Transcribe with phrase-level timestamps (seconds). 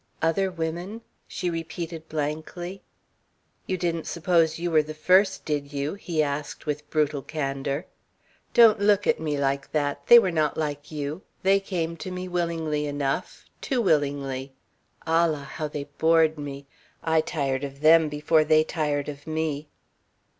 [0.19, 2.81] "Other women?" she repeated blankly.
[3.67, 7.85] "You didn't suppose you were the first, did you?" he asked with brutal candour.
[8.55, 10.07] "Don't look at me like that.
[10.07, 14.53] They were not like you, they came to me willingly enough too willingly.
[15.05, 15.47] Allah!
[15.57, 16.65] How they bored me!
[17.03, 19.69] I tired of them before they tired of me."